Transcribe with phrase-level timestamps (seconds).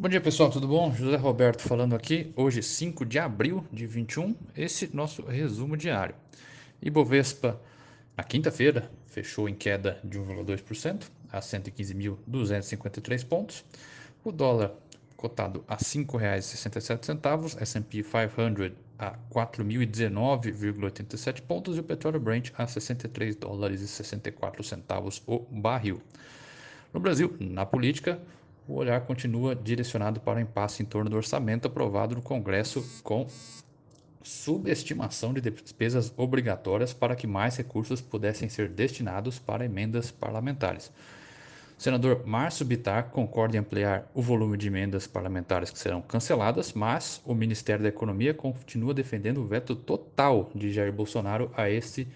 [0.00, 0.94] Bom dia pessoal, tudo bom?
[0.94, 2.32] José Roberto falando aqui.
[2.36, 6.14] Hoje, 5 de abril de 21, esse nosso resumo diário.
[6.80, 7.60] Ibovespa,
[8.16, 13.64] na quinta-feira, fechou em queda de 1,2% a 115.253 pontos.
[14.22, 14.72] O dólar
[15.16, 18.70] cotado a R$ 5,67, S&P 500
[19.00, 26.00] a 4.019,87 pontos e o petróleo Brent a 63 dólares e 64 centavos o barril.
[26.94, 28.20] No Brasil, na política,
[28.68, 33.26] o olhar continua direcionado para o impasse em torno do orçamento aprovado no Congresso com
[34.22, 40.92] subestimação de despesas obrigatórias para que mais recursos pudessem ser destinados para emendas parlamentares.
[41.78, 46.72] O senador Márcio Bitar concorda em ampliar o volume de emendas parlamentares que serão canceladas,
[46.72, 52.06] mas o Ministério da Economia continua defendendo o veto total de Jair Bolsonaro a esse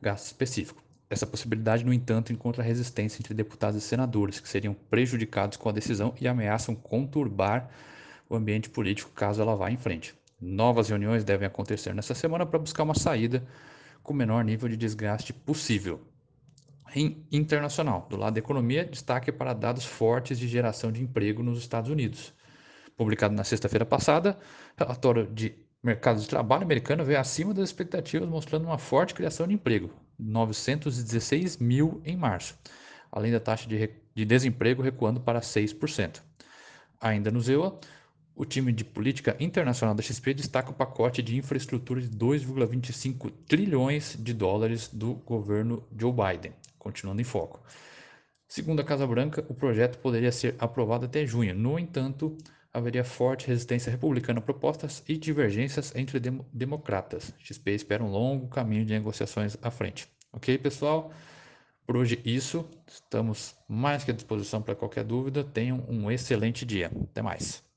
[0.00, 0.82] gasto específico.
[1.08, 5.72] Essa possibilidade, no entanto, encontra resistência entre deputados e senadores, que seriam prejudicados com a
[5.72, 7.68] decisão e ameaçam conturbar
[8.28, 10.14] o ambiente político caso ela vá em frente.
[10.40, 13.46] Novas reuniões devem acontecer nessa semana para buscar uma saída
[14.02, 16.00] com o menor nível de desgaste possível.
[16.94, 21.58] Em internacional, do lado da economia, destaque para dados fortes de geração de emprego nos
[21.58, 22.32] Estados Unidos.
[22.96, 24.38] Publicado na sexta-feira passada,
[24.76, 29.54] relatório de mercado de trabalho americano veio acima das expectativas, mostrando uma forte criação de
[29.54, 32.58] emprego, 916 mil em março,
[33.10, 36.20] além da taxa de, de desemprego recuando para 6%.
[37.00, 37.78] Ainda no ZEUA,
[38.34, 44.16] o time de política internacional da XP destaca o pacote de infraestrutura de 2,25 trilhões
[44.18, 47.62] de dólares do governo Joe Biden, continuando em foco.
[48.48, 51.54] Segundo a Casa Branca, o projeto poderia ser aprovado até junho.
[51.54, 52.36] No entanto,
[52.74, 57.32] haveria forte resistência republicana a propostas e divergências entre dem democratas.
[57.38, 60.08] XP espera um longo caminho de negociações à frente.
[60.32, 61.12] Ok, pessoal?
[61.86, 62.68] Por hoje isso.
[62.86, 65.44] Estamos mais que à disposição para qualquer dúvida.
[65.44, 66.90] Tenham um excelente dia.
[67.10, 67.73] Até mais.